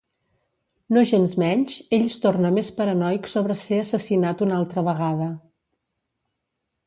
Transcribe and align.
Nogensmenys 0.95 1.75
ell 1.97 2.07
es 2.07 2.15
torna 2.23 2.51
més 2.55 2.71
paranoic 2.79 3.29
sobre 3.33 3.59
ser 3.65 3.79
assassinat 3.83 4.41
una 4.47 4.57
altra 4.61 4.85
vegada. 4.89 5.29